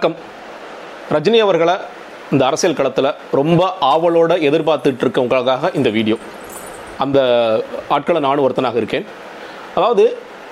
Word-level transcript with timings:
வணக்கம். 0.00 0.20
ரஜினி 1.14 1.38
அவர்களை 1.44 1.72
இந்த 2.34 2.42
அரசியல் 2.46 2.76
களத்தில் 2.76 3.08
ரொம்ப 3.38 3.62
ஆவலோடு 3.88 4.36
எதிர்பார்த்துட்டு 4.48 5.02
இருக்கவங்களுக்காக 5.04 5.70
இந்த 5.78 5.88
வீடியோ. 5.96 6.16
அந்த 7.04 7.18
ஆட்களை 7.96 8.20
நானும் 8.26 8.44
ஒருத்தனாக 8.46 8.80
இருக்கேன். 8.80 9.04
அதாவது 9.78 10.04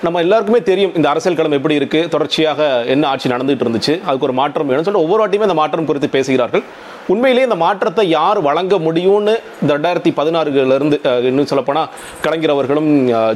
நம்ம 0.05 0.21
எல்லாருக்குமே 0.25 0.59
தெரியும் 0.69 0.93
இந்த 0.99 1.09
அரசியல் 1.13 1.39
களம் 1.39 1.57
எப்படி 1.57 1.77
இருக்குது 1.79 2.11
தொடர்ச்சியாக 2.15 2.67
என்ன 2.95 3.07
ஆட்சி 3.13 3.33
நடந்துகிட்டு 3.33 3.65
இருந்துச்சு 3.67 3.95
அதுக்கு 4.07 4.27
ஒரு 4.29 4.35
மாற்றம் 4.41 4.69
வேணும்னு 4.71 4.87
சொல்லிட்டு 4.89 5.07
ஒவ்வொரு 5.07 5.23
வாட்டியுமே 5.23 5.47
அந்த 5.49 5.57
மாற்றம் 5.61 5.89
குறித்து 5.91 6.15
பேசுகிறார்கள். 6.17 6.65
உண்மையிலேயே 7.13 7.45
இந்த 7.47 7.57
மாற்றத்தை 7.63 8.03
யார் 8.09 8.39
வழங்க 8.47 8.75
முடியும்னு 8.87 9.33
இந்த 9.61 9.71
ரெண்டாயிரத்தி 9.77 10.11
பதினாறுலேருந்து 10.19 10.97
இன்னும் 11.29 11.49
சொல்லப்போனால் 11.51 11.89
கலைஞர் 12.25 12.53
அவர்களும் 12.55 12.89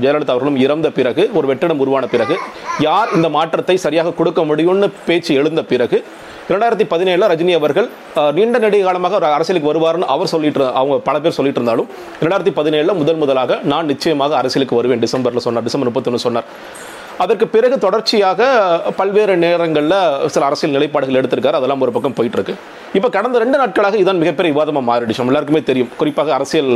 ஜெயலலிதா 0.03 0.33
அவர்களும் 0.35 0.59
இறந்த 0.65 0.89
பிறகு 0.97 1.23
ஒரு 1.37 1.47
வெற்றிடம் 1.51 1.81
உருவான 1.85 2.07
பிறகு 2.13 2.35
யார் 2.87 3.15
இந்த 3.19 3.29
மாற்றத்தை 3.37 3.77
சரியாக 3.85 4.13
கொடுக்க 4.19 4.43
முடியும்னு 4.51 4.89
பேச்சு 5.07 5.33
எழுந்த 5.41 5.63
பிறகு 5.73 5.99
இரண்டாயிரத்தி 6.49 6.85
பதினேழில் 6.93 7.29
ரஜினி 7.31 7.53
அவர்கள் 7.57 7.85
நீண்ட 8.37 8.57
நெடிய 8.63 8.83
காலமாக 8.85 9.15
ஒரு 9.19 9.27
அரசியலுக்கு 9.35 9.69
வருவார்னு 9.71 10.09
அவர் 10.13 10.31
சொல்லிட்டு 10.33 10.65
அவங்க 10.79 10.95
பல 11.09 11.19
பேர் 11.23 11.37
சொல்லிட்டு 11.37 11.59
இருந்தாலும் 11.61 11.87
இரண்டாயிரத்தி 12.21 12.53
பதினேழில் 12.59 12.97
முதன் 13.01 13.21
முதலாக 13.21 13.59
நான் 13.73 13.89
நிச்சயமாக 13.91 14.35
அரசியலுக்கு 14.41 14.79
வருவேன் 14.79 15.03
டிசம்பரில் 15.05 15.45
சொன்னார் 15.45 15.65
டிசம்பர் 15.67 15.89
முப்பத்தொன்று 15.89 16.25
சொன்னார். 16.27 16.47
அதற்கு 17.23 17.45
பிறகு 17.55 17.75
தொடர்ச்சியாக 17.83 18.47
பல்வேறு 18.99 19.33
நேரங்களில் 19.43 19.97
சில 20.33 20.45
அரசியல் 20.47 20.75
நிலைப்பாடுகள் 20.75 21.19
எடுத்திருக்காரு. 21.19 21.59
அதெல்லாம் 21.59 21.83
ஒரு 21.85 21.91
பக்கம் 21.95 22.15
போயிட்டு 22.17 22.37
இருக்கு 22.39 22.55
இப்போ 22.97 23.09
கடந்த 23.15 23.37
ரெண்டு 23.43 23.57
நாட்களாக 23.61 23.97
இதான் 24.01 24.19
மிகப்பெரிய 24.23 24.51
விவாதமாக 24.53 24.85
மாறிடுச்சு. 24.89 25.19
நம்ம 25.21 25.31
எல்லாருக்குமே 25.31 25.61
தெரியும். 25.69 25.89
குறிப்பாக 25.99 26.33
அரசியல் 26.37 26.71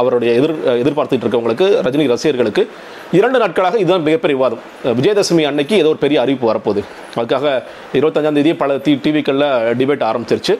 அவருடைய 0.00 0.30
எதிர் 0.38 0.54
எதிர்பார்த்துட்டு 0.82 1.24
இருக்கவங்களுக்கு 1.26 1.66
ரஜினி 1.86 2.06
ரசிகர்களுக்கு 2.12 2.62
இரண்டு 3.18 3.38
நாட்களாக 3.42 3.78
இதுதான் 3.82 4.06
மிகப்பெரிய 4.08 4.36
விவாதம். 4.38 4.62
விஜயதசமி 4.98 5.44
அன்னைக்கு 5.50 5.76
ஏதோ 5.82 5.90
ஒரு 5.94 6.00
பெரிய 6.04 6.20
அறிவிப்பு 6.24 6.50
வரப்போகுது. 6.52 6.82
அதுக்காக 7.18 7.46
இருபத்தஞ்சாம் 8.00 8.38
தேதியே 8.38 8.56
பல 8.64 8.76
டி 8.86 8.94
டிவிக்களில் 9.06 9.48
டிபேட் 9.80 10.04
ஆரம்பிச்சிருச்சு. 10.10 10.56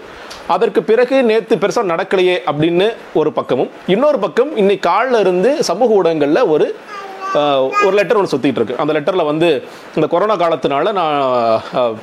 அதற்கு 0.55 0.83
பிறகு 0.91 1.17
நேற்று 1.31 1.57
பெருசாக 1.65 1.91
நடக்கலையே 1.93 2.39
அப்படின்னு 2.53 2.89
ஒரு 3.20 3.33
பக்கமும் 3.39 3.70
இன்னொரு 3.95 4.19
பக்கம் 4.25 4.50
இன்னைக்கு 4.62 4.87
காலில் 4.89 5.20
இருந்து 5.25 5.53
சமூக 5.70 5.98
ஊடகங்களில் 6.00 6.50
ஒரு 6.55 6.69
ஒரு 7.86 7.94
லெட்டர் 7.98 8.19
ஒன்று 8.20 8.30
சுற்றிட்டு 8.33 8.61
இருக்கு. 8.61 8.77
அந்த 8.83 8.92
லெட்டரில் 8.97 9.28
வந்து 9.30 9.48
இந்த 9.97 10.06
கொரோனா 10.14 10.34
காலத்தினால 10.42 10.92
நான் 10.98 11.14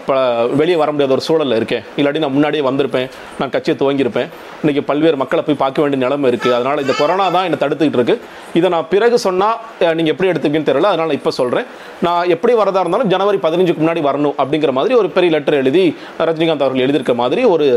ப 0.07 0.15
வெளியே 0.59 0.77
வர 0.81 0.89
முடியாத 0.93 1.13
ஒரு 1.17 1.23
சூழலில் 1.27 1.57
இருக்கேன். 1.59 1.83
இல்லாட்டி 1.99 2.21
நான் 2.23 2.33
முன்னாடியே 2.35 2.63
வந்திருப்பேன். 2.69 3.07
நான் 3.39 3.53
கட்சியை 3.55 3.75
துவங்கியிருப்பேன். 3.81 4.29
இன்றைக்கி 4.61 4.83
பல்வேறு 4.89 5.17
மக்களை 5.21 5.43
போய் 5.47 5.59
பார்க்க 5.63 5.83
வேண்டிய 5.83 5.99
நிலைமை 6.05 6.27
இருக்குது 6.31 6.55
அதனால் 6.57 6.81
இந்த 6.85 6.95
கொரோனா 7.01 7.27
தான் 7.35 7.45
என்னை 7.49 7.59
தடுத்துக்கிட்டு 7.63 7.99
இருக்கு. 8.01 8.17
இதை 8.59 8.69
நான் 8.75 8.87
பிறகு 8.93 9.19
சொன்னால் 9.27 9.95
நீங்கள் 9.99 10.13
எப்படி 10.15 10.31
எடுத்துக்கின்னு 10.33 10.69
தெரியல. 10.71 10.91
அதனால் 10.93 11.15
இப்போ 11.19 11.33
சொல்கிறேன் 11.39 11.67
நான் 12.07 12.29
எப்படி 12.37 12.55
வரதா 12.61 12.83
இருந்தாலும் 12.83 13.11
ஜனவரி 13.15 13.39
பதினஞ்சுக்கு 13.47 13.83
முன்னாடி 13.83 14.03
வரணும் 14.09 14.35
அப்படிங்கிற 14.41 14.73
மாதிரி 14.79 14.95
ஒரு 15.01 15.09
பெரிய 15.17 15.31
லெட்டர் 15.37 15.59
எழுதி 15.61 15.85
ரஜினிகாந்த் 16.29 16.65
அவர்கள் 16.67 16.85
எழுதியிருக்க 16.87 17.15
மாதிரி 17.23 17.43
ஒரு 17.53 17.67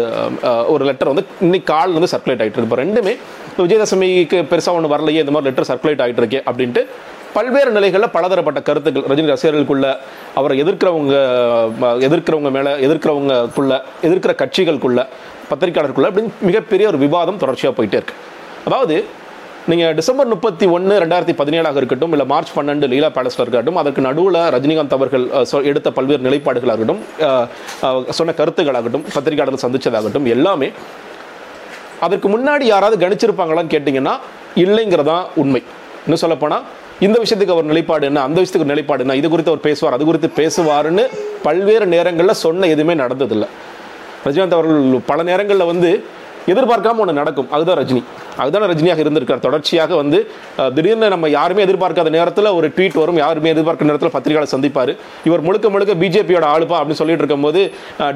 ஒரு 0.74 0.84
லெட்டர் 0.90 1.12
வந்து 1.12 1.26
இன்னைக்கு 1.46 1.68
கால் 1.74 1.96
வந்து 1.98 2.12
சர்க்குலேட் 2.14 2.42
ஆகிட்டு 2.44 2.58
இருக்கு. 2.58 2.70
இப்போ 2.70 2.82
ரெண்டுமே 2.84 3.14
இப்போ 3.50 3.62
விஜயதசமிக்கு 3.66 4.38
பெருசாக 4.52 4.78
ஒன்று 4.78 4.94
வரலையே 4.94 5.22
இந்த 5.24 5.34
மாதிரி 5.34 5.48
லெட்டர் 5.50 5.70
சர்க்குலேட் 5.72 6.04
ஆகிட்டு 6.04 6.22
இருக்கே 6.22 6.42
அப்படின்ட்டு 6.50 6.84
பல்வேறு 7.36 7.70
நிலைகளில் 7.76 8.12
பலதரப்பட்ட 8.14 8.60
கருத்துக்கள் 8.68 9.06
ரஜினி 9.10 9.30
ரசிகர்களுக்குள்ள 9.32 9.86
அவரை 10.38 10.56
எதிர்க்கிறவங்க 10.62 11.14
எதிர்க்கிறவங்க 12.06 12.50
மேலே 12.56 12.72
எதிர்க்கிறவங்களுக்குள்ள 12.86 13.74
எதிர்க்கிற 14.06 14.32
கட்சிகளுக்குள்ள 14.42 15.00
பத்திரிகையாளருக்குள்ள 15.50 16.10
அப்படின்னு 16.10 16.32
மிகப்பெரிய 16.48 16.86
ஒரு 16.92 16.98
விவாதம் 17.04 17.40
தொடர்ச்சியாக 17.42 17.74
போயிட்டே 17.78 17.98
இருக்கு. 18.00 18.16
அதாவது 18.68 18.96
நீங்கள் 19.70 19.94
டிசம்பர் 19.98 20.30
முப்பத்தி 20.32 20.66
ஒன்று 20.76 20.94
ரெண்டாயிரத்தி 21.02 21.34
பதினேழாக 21.40 21.76
இருக்கட்டும் 21.80 22.14
இல்லை 22.14 22.26
மார்ச் 22.32 22.54
பன்னெண்டு 22.58 22.86
லீலா 22.92 23.10
பேலஸில் 23.16 23.42
இருக்கட்டும் 23.44 23.78
அதற்கு 23.82 24.00
நடுவில் 24.06 24.40
ரஜினிகாந்த் 24.54 24.96
அவர்கள் 24.98 25.26
எடுத்த 25.70 25.90
பல்வேறு 25.98 26.24
நிலைப்பாடுகளாகட்டும் 26.28 27.02
சொன்ன 28.18 28.34
கருத்துக்களாகட்டும் 28.40 29.04
பத்திரிகையாளர்கள் 29.16 29.64
சந்தித்ததாகட்டும் 29.66 30.26
எல்லாமே 30.36 30.70
அதற்கு 32.06 32.28
முன்னாடி 32.34 32.66
யாராவது 32.74 32.96
கணிச்சிருப்பாங்களான்னு 33.04 33.74
கேட்டிங்கன்னா 33.76 34.16
இல்லைங்கிறதான் 34.64 35.26
உண்மை. 35.42 35.62
இன்னும் 36.04 36.22
சொல்லப்போனால் 36.24 36.64
இந்த 37.06 37.16
விஷயத்துக்கு 37.22 37.54
அவர் 37.56 37.70
நிலைப்பாடு 37.72 38.06
என்ன 38.10 38.22
அந்த 38.28 38.38
விஷயத்துக்கு 38.40 38.66
ஒரு 38.66 38.74
நிலைப்பாடு 38.74 39.02
என்ன 39.04 39.16
இது 39.20 39.28
குறித்து 39.34 39.52
அவர் 39.52 39.66
பேசுவார் 39.68 39.96
அது 39.96 40.04
குறித்து 40.08 40.30
பேசுவாருன்னு 40.40 41.04
பல்வேறு 41.46 41.86
நேரங்களில் 41.94 42.40
சொன்ன 42.44 42.68
எதுவுமே 42.74 42.96
நடந்ததில்லை. 43.02 43.48
ரஜினிகாந்த் 44.26 44.58
அவர்கள் 44.58 45.06
பல 45.12 45.22
நேரங்களில் 45.30 45.70
வந்து 45.72 45.92
எதிர்பார்க்காம 46.52 47.02
ஒன்று 47.02 47.14
நடக்கும். 47.18 47.48
அதுதான் 47.54 47.78
ரஜினி. 47.80 48.00
அதுதான் 48.42 48.64
ரஜினியாக 48.70 49.02
இருந்திருக்கார். 49.04 49.42
தொடர்ச்சியாக 49.44 49.96
வந்து 50.00 50.18
திடீர்னு 50.76 51.08
நம்ம 51.14 51.28
யாருமே 51.36 51.64
எதிர்பார்க்காத 51.66 52.10
நேரத்தில் 52.16 52.48
ஒரு 52.58 52.68
ட்வீட் 52.76 52.96
வரும். 53.00 53.18
யாருமே 53.24 53.52
எதிர்பார்க்காத 53.54 53.88
நேரத்தில் 53.90 54.14
பத்திரிகையாளர் 54.16 54.52
சந்திப்பார். 54.54 54.92
இவர் 55.28 55.44
முழுக்க 55.46 55.70
முழுக்க 55.74 55.94
பிஜேபியோட 56.02 56.46
ஆளுப்பா 56.54 56.76
அப்படின்னு 56.78 57.00
சொல்லிட்டு 57.02 57.24
இருக்கும்போது 57.24 57.62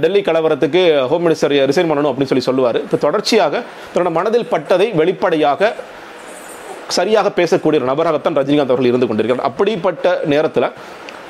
டெல்லி 0.04 0.22
கலவரத்துக்கு 0.28 0.82
ஹோம் 1.12 1.24
மினிஸ்டர் 1.26 1.54
ரிசைன் 1.72 1.90
பண்ணணும் 1.90 2.10
அப்படின்னு 2.12 2.32
சொல்லி 2.32 2.48
சொல்லுவார். 2.48 2.78
இப்போ 2.86 2.98
தொடர்ச்சியாக 3.06 3.62
தன்னோட 3.94 4.12
மனதில் 4.18 4.50
பட்டதை 4.54 4.88
வெளிப்படையாக 5.02 5.72
சரியாக 6.88 7.28
பேசக்கூடிய 7.36 7.64
ஒரு 7.64 7.78
நபராகத்தான் 7.78 8.36
ரஜினிகாந்த் 8.36 8.60
அவர்கள் 8.60 8.84
இருந்து 8.84 9.06
கொண்டிருக்கிறார். 9.06 9.52
அப்படிப்பட்ட 9.52 10.20
நேரத்தில் 10.24 10.70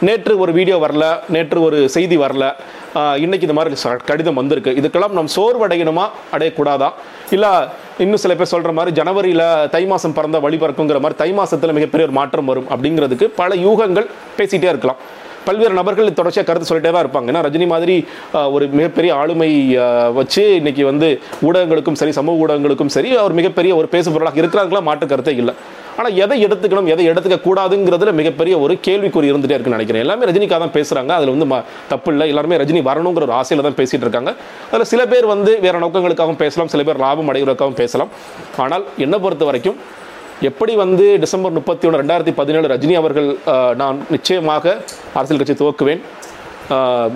நேற்று 0.00 0.38
ஒரு 0.38 0.52
வீடியோ 0.52 0.78
வரல 0.78 1.18
நேற்று 1.28 1.62
ஒரு 1.62 1.88
செய்தி 1.88 2.18
வரல. 2.18 2.52
இன்னைக்கு 2.94 3.40
இந்த 3.40 3.52
மாதிரி 3.52 3.74
ச- 3.84 3.98
கடிதம் 4.06 4.34
வந்திருக்கு. 4.34 4.70
இதுக்கெல்லாம் 4.70 5.10
நாம் 5.10 5.26
சோர்வடையணுமா? 5.36 6.08
அடையக்கூடாதா? 6.32 6.92
இல்லை 7.30 7.48
இன்னும் 7.98 8.16
சில 8.16 8.34
பேர் 8.34 8.46
சொல்கிற 8.46 8.72
மாதிரி 8.72 8.94
ஜனவரியில் 8.94 9.68
தை 9.70 9.86
மாதம் 9.86 10.12
பிறந்த 10.12 10.38
வழி 10.38 10.56
பிறக்குங்கிற 10.56 10.92
மாதிரி 10.92 11.14
தை 11.14 11.32
மாதத்தில் 11.32 11.72
மிகப்பெரிய 11.72 12.08
ஒரு 12.08 12.18
மாற்றம் 12.18 12.44
வரும் 12.44 12.66
அப்படிங்கிறதுக்கு 12.68 13.24
பல 13.24 13.54
யூகங்கள் 13.54 14.06
பேசிகிட்டே 14.38 14.64
இருக்கலாம். 14.64 14.96
பல்வேறு 15.48 15.78
நபர்கள் 15.80 16.10
தொடர்ச்சியாக 16.20 16.48
கருத்து 16.50 16.70
சொல்லிட்டே 16.70 16.92
தான் 16.96 17.04
இருப்பாங்க. 17.06 17.30
ஏன்னா 17.32 17.44
ரஜினி 17.46 17.68
மாதிரி 17.74 17.96
ஒரு 18.56 18.66
மிகப்பெரிய 18.78 19.10
ஆளுமை 19.20 19.50
வச்சு 20.18 20.44
இன்னைக்கு 20.60 20.84
வந்து 20.90 21.08
ஊடகங்களுக்கும் 21.48 21.98
சரி 22.02 22.14
சமூக 22.20 22.42
ஊடகங்களுக்கும் 22.44 22.94
சரி 22.98 23.10
அவர் 23.22 23.38
மிகப்பெரிய 23.40 23.74
ஒரு 23.80 23.88
பேசு 23.96 24.14
பொருளாக 24.14 24.42
இருக்கிறாங்களா 24.44 24.82
மாற்று 24.90 25.12
கருத்தே 25.14 25.34
இல்லை. 25.42 25.54
ஆனால் 26.00 26.16
எதை 26.22 26.36
எடுத்துக்கணும் 26.46 26.88
எதை 26.92 27.04
எடுத்துக்க 27.10 27.36
கூடாதுங்கிறதுல 27.44 28.12
மிகப்பெரிய 28.18 28.54
ஒரு 28.64 28.74
கேள்விக்குறி 28.86 29.28
இருந்துட்டே 29.32 29.54
இருக்குன்னு 29.56 29.78
நினைக்கிறேன். 29.78 30.02
எல்லாமே 30.04 30.26
ரஜினிக்காக 30.30 30.60
தான் 30.64 30.74
பேசுகிறாங்க 30.74 31.12
அதில் 31.18 31.32
வந்து 31.34 31.46
தப்பு 31.92 32.10
இல்லை. 32.14 32.26
எல்லாருமே 32.32 32.58
ரஜினி 32.62 32.80
வரணுங்கிற 32.88 33.26
ஒரு 33.28 33.34
ஆசையில் 33.40 33.66
தான் 33.66 33.78
பேசிட்டு 33.78 34.04
இருக்காங்க. 34.06 34.32
அதில் 34.72 34.90
சில 34.92 35.04
பேர் 35.12 35.26
வந்து 35.34 35.52
வேற 35.66 35.78
நோக்கங்களுக்காகவும் 35.84 36.40
பேசலாம். 36.44 36.70
சில 36.74 36.84
பேர் 36.88 37.00
லாபம் 37.04 37.30
அடைகிறதுக்காகவும் 37.32 37.80
பேசலாம். 37.82 38.10
ஆனால் 38.64 38.84
என்னை 39.06 39.20
பொறுத்த 39.26 39.46
வரைக்கும் 39.50 39.78
எப்படி 40.48 40.72
வந்து 40.84 41.04
டிசம்பர் 41.22 41.54
முப்பத்தி 41.56 41.84
ஒன்று 41.88 42.00
ரெண்டாயிரத்தி 42.00 42.32
பதினேழு 42.38 42.66
ரஜினி 42.72 42.94
அவர்கள் 43.00 43.28
நான் 43.80 43.98
நிச்சயமாக 44.14 44.74
அரசியல் 45.18 45.40
கட்சி 45.40 45.54
துவக்குவேன். 45.60 46.02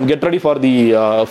Get 0.09 0.25
ready 0.27 0.39
for 0.43 0.59
the 0.63 0.71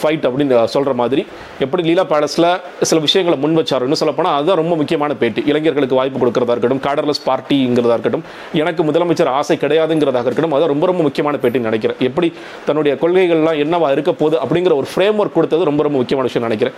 fight 0.00 0.24
அப்படின்னு 0.28 0.56
சொல்கிற 0.74 0.92
மாதிரி. 1.00 1.22
எப்படி 1.64 1.82
லீலா 1.88 2.04
பேலஸில் 2.12 2.48
சில 2.88 2.98
விஷயங்களை 3.06 3.36
முன் 3.44 3.58
வச்சார் 3.60 3.84
இன்னும் 3.86 4.00
சொல்லப்போனால் 4.02 4.36
அதுதான் 4.38 4.60
ரொம்ப 4.62 4.74
முக்கியமான 4.80 5.14
பேட்டி. 5.22 5.42
இளைஞர்களுக்கு 5.50 5.98
வாய்ப்பு 6.00 6.20
கொடுக்குறதா 6.22 6.54
இருக்கட்டும் 6.56 6.82
கேடர்லெஸ் 6.86 7.22
பார்ட்டிங்கிறதா 7.28 7.96
இருக்கட்டும் 7.98 8.24
எனக்கு 8.62 8.84
முதலமைச்சர் 8.90 9.32
ஆசை 9.38 9.56
கிடையாதுங்கிறதாக 9.64 10.28
இருக்கட்டும் 10.30 10.56
அதான் 10.58 10.72
ரொம்ப 10.74 10.86
ரொம்ப 10.90 11.02
முக்கியமான 11.08 11.38
பேட்டின்னு 11.44 11.70
நினைக்கிறேன். 11.70 12.00
எப்படி 12.08 12.30
தன்னுடைய 12.66 12.94
கொள்கைகள்லாம் 13.04 13.60
என்னவா 13.66 13.90
இருக்க 13.96 14.14
போகுது 14.22 14.38
அப்படிங்கிற 14.44 14.74
ஒரு 14.82 14.90
ஃப்ரேம் 14.92 15.20
ஒர்க் 15.24 15.38
கொடுத்தது 15.38 15.70
ரொம்ப 15.70 15.82
ரொம்ப 15.88 15.98
முக்கியமான 16.02 16.28
விஷயம் 16.30 16.48
நினைக்கிறேன். 16.48 16.76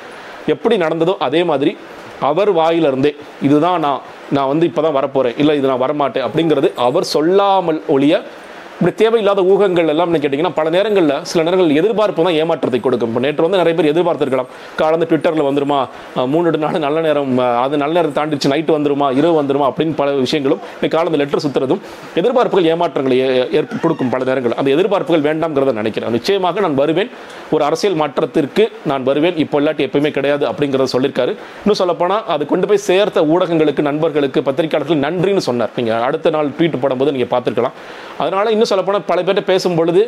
எப்படி 0.55 0.77
நடந்ததோ 0.85 1.17
அதே 1.27 1.43
மாதிரி 1.51 1.75
அவர் 2.21 2.51
வாயிலிருந்தே 2.53 3.13
இதுதான் 3.43 3.81
நான் 3.81 4.01
நான் 4.31 4.49
வந்து 4.49 4.67
இப்போ 4.67 4.83
தான் 4.83 4.93
வரப்போகிறேன் 4.93 5.39
இல்லை 5.39 5.57
இது 5.59 5.69
நான் 5.69 5.83
வரமாட்டேன் 5.83 6.27
அப்படிங்கிறது 6.27 6.69
அவர் 6.77 7.05
சொல்லாமல் 7.05 7.81
ஒழிய 7.89 8.23
இப்படி 8.73 8.95
தேவையில்லாத 8.95 9.43
ஊகங்கள் 9.43 9.89
எல்லாம் 9.89 10.15
கேட்டிங்கன்னா 10.15 10.51
பல 10.55 10.71
நேரங்களில் 10.71 11.25
சில 11.25 11.45
நேரங்கள் 11.45 11.77
எதிர்பார்ப்பு 11.77 12.25
தான் 12.25 12.33
ஏமாற்றத்தை 12.33 12.81
கொடுக்கும். 12.81 13.09
இப்போ 13.09 13.21
நேற்று 13.21 13.49
வந்து 13.49 13.61
நிறைய 13.63 13.83
பேர் 13.83 13.93
எதிர்பார்த்துருக்கலாம். 13.93 14.47
காலந்து 14.77 15.07
ட்விட்டரில் 15.11 15.47
வந்துருமா? 15.49 15.89
மூணு 16.27 16.51
நாள் 16.51 16.79
நல்ல 16.79 17.01
நேரம் 17.01 17.39
அது 17.39 17.77
நல்ல 17.77 18.03
நேரம் 18.03 18.13
தாண்டிச்சு 18.13 18.49
நைட்டு 18.49 18.75
வந்துருமா 18.77 19.17
இரவு 19.17 19.43
வந்துருமா 19.43 19.73
அப்படின்னு 19.73 19.95
பல 19.97 20.13
விஷயங்களும் 20.13 20.61
இன்னைக்கு 20.73 20.89
காலந்து 20.89 21.19
லெட்டர் 21.19 21.43
சுற்றுறதும் 21.47 21.81
எதிர்பார்ப்புகள் 22.15 22.65
ஏமாற்றங்களை 22.65 23.13
ஏ- 23.13 23.49
ஏற்ப 23.53 23.77
கொடுக்கும் 23.77 24.09
பல 24.09 24.25
நேரங்கள் 24.25 24.53
அந்த 24.53 24.71
எதிர்பார்ப்புகள் 24.71 25.27
வேண்டாம்ங்கிறத 25.29 25.73
நினைக்கிறேன். 25.73 26.11
நிச்சயமாக 26.11 26.61
நான் 26.61 26.75
வருவேன். 26.75 27.11
ஒரு 27.51 27.65
அரசியல் 27.65 27.97
மாற்றத்திற்கு 27.97 28.73
நான் 28.85 29.03
வருவேன். 29.03 29.37
இப்போ 29.37 29.61
இல்லாட்டி 29.61 29.87
எப்பயுமே 29.89 30.11
கிடையாது 30.11 30.47
அப்படிங்கிறத 30.49 30.87
சொல்லியிருக்காரு 30.93 31.37
இன்னும் 31.63 31.81
சொல்லப்போனால் 31.83 32.25
அது 32.27 32.47
கொண்டு 32.47 32.67
போய் 32.67 32.77
சேர்த்த 32.77 33.23
ஊடகங்களுக்கு 33.23 33.81
நண்பர்களுக்கு 33.81 34.41
பத்திரிகையாளர்களுக்கு 34.41 35.07
நன்றின்னு 35.09 35.37
சொன்னார். 35.37 35.71
நீங்கள் 35.77 36.01
அடுத்த 36.01 36.31
நாள் 36.31 36.49
ட்வீட் 36.49 36.81
போடும்போது 36.81 37.13
நீங்கள் 37.13 37.41
பார்த்துருக்கலாம். 37.41 37.73
அதனால் 38.19 38.61
இன்னும் 38.63 38.75
சொல்லப்போனால் 38.75 39.07
பல 39.09 39.21
பேர்கிட்ட 39.27 39.43
பேசும் 39.53 39.77
பொழுது 39.79 40.03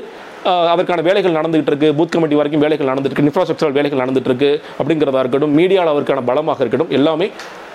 அதற்கான 0.73 1.03
வேலைகள் 1.07 1.37
நடந்துகிட்டு 1.37 1.71
இருக்கு 1.71 1.89
பூத் 1.99 2.13
கமிட்டி 2.15 2.37
வரைக்கும் 2.41 2.63
வேலைகள் 2.65 2.89
நடந்துட்டு 2.91 3.11
இருக்கு 3.11 3.25
இன்ஃப்ராஸ்ட்ரக்சரல் 3.25 3.75
வேலைகள் 3.79 4.03
நடந்துட்டு 4.03 4.31
இருக்கு 4.31 4.51
அப்படிங்கிறதா 4.81 5.23
இருக்கட்டும் 5.25 5.55
மீடியாவில் 5.59 5.93
அவருக்கான 5.93 6.23
பலமாக 6.29 6.63
இருக்கட்டும் 6.65 6.93
எல்லாமே 6.99 7.27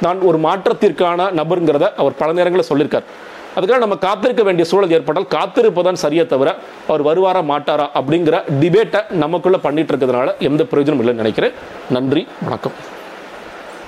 நான் 0.06 0.22
ஒரு 0.30 0.38
மாற்றத்திற்கான 0.46 1.26
நபருங்கிறத 1.40 1.88
அவர் 2.04 2.16
பல 2.22 2.30
நேரங்களில் 2.38 2.70
சொல்லியிருக்கார். 2.70 3.08
அதுக்காக 3.56 3.82
நம்ம 3.86 3.98
காத்திருக்க 4.06 4.46
வேண்டிய 4.50 4.68
சூழல் 4.72 4.96
ஏற்பட்டால் 5.00 5.30
காத்திருப்பதான் 5.36 6.02
சரியே 6.04 6.26
தவிர 6.36 6.54
அவர் 6.92 7.04
வருவாரா 7.10 7.42
மாட்டாரா 7.52 7.88
அப்படிங்கிற 8.02 8.40
டிபேட்டை 8.62 9.02
நமக்குள்ளே 9.26 9.62
பண்ணிட்டு 9.66 9.94
இருக்கிறதுனால 9.94 10.38
எந்த 10.52 10.64
பிரயோஜனம் 10.72 11.04
இல்லைன்னு 11.04 11.24
நினைக்கிறேன். 11.24 11.58
நன்றி 11.98 12.24
வணக்கம். 12.46 12.78